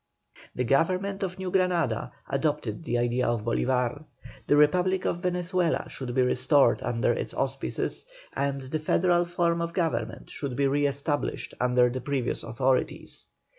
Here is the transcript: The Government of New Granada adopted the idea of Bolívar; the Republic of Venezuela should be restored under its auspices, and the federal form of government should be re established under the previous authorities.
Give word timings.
The 0.55 0.63
Government 0.63 1.21
of 1.21 1.37
New 1.37 1.51
Granada 1.51 2.11
adopted 2.27 2.83
the 2.83 2.97
idea 2.97 3.27
of 3.27 3.43
Bolívar; 3.45 4.03
the 4.47 4.55
Republic 4.57 5.05
of 5.05 5.21
Venezuela 5.21 5.87
should 5.89 6.15
be 6.15 6.23
restored 6.23 6.81
under 6.81 7.13
its 7.13 7.35
auspices, 7.35 8.03
and 8.33 8.61
the 8.61 8.79
federal 8.79 9.25
form 9.25 9.61
of 9.61 9.73
government 9.73 10.31
should 10.31 10.55
be 10.55 10.65
re 10.65 10.87
established 10.87 11.53
under 11.61 11.87
the 11.87 12.01
previous 12.01 12.41
authorities. 12.41 13.27